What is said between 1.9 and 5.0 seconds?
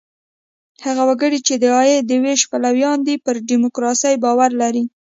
د وېش پلویان دي، پر ډیموکراسۍ باور لري.